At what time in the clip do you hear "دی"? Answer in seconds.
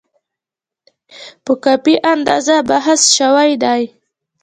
3.63-3.81